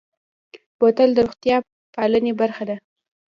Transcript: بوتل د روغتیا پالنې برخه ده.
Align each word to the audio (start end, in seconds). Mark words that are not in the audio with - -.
بوتل 0.79 1.09
د 1.13 1.19
روغتیا 1.27 1.57
پالنې 1.93 2.33
برخه 2.41 2.63
ده. 2.69 2.75